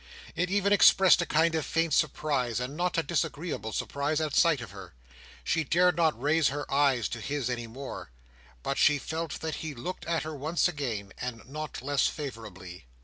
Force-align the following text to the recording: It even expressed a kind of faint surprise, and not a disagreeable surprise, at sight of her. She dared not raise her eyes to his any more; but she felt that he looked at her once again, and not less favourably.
It 0.35 0.49
even 0.49 0.73
expressed 0.73 1.21
a 1.21 1.27
kind 1.27 1.53
of 1.53 1.63
faint 1.63 1.93
surprise, 1.93 2.59
and 2.59 2.75
not 2.75 2.97
a 2.97 3.03
disagreeable 3.03 3.71
surprise, 3.71 4.19
at 4.19 4.33
sight 4.33 4.59
of 4.59 4.71
her. 4.71 4.95
She 5.43 5.63
dared 5.63 5.95
not 5.95 6.19
raise 6.19 6.47
her 6.47 6.65
eyes 6.73 7.07
to 7.09 7.21
his 7.21 7.51
any 7.51 7.67
more; 7.67 8.09
but 8.63 8.79
she 8.79 8.97
felt 8.97 9.41
that 9.41 9.57
he 9.61 9.75
looked 9.75 10.07
at 10.07 10.23
her 10.23 10.33
once 10.33 10.67
again, 10.67 11.13
and 11.21 11.47
not 11.47 11.83
less 11.83 12.07
favourably. 12.07 12.87